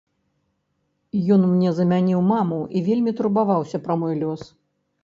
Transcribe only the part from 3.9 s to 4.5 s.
мой лёс.